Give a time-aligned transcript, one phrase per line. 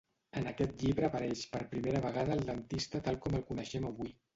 [0.39, 4.17] En aquest llibre apareix per primera vegada el dentista tal com el coneixem avui.